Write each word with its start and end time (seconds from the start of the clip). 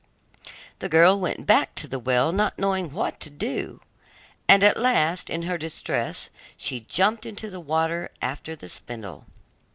The 0.79 0.89
girl 0.89 1.19
went 1.19 1.45
back 1.45 1.75
to 1.75 1.87
the 1.87 1.99
well 1.99 2.31
not 2.31 2.57
knowing 2.57 2.91
what 2.91 3.19
to 3.19 3.29
do, 3.29 3.79
and 4.47 4.63
at 4.63 4.75
last 4.79 5.29
in 5.29 5.43
her 5.43 5.59
distress 5.59 6.31
she 6.57 6.79
jumped 6.79 7.23
into 7.23 7.51
the 7.51 7.59
water 7.59 8.09
after 8.19 8.55
the 8.55 8.67
spindle. 8.67 9.27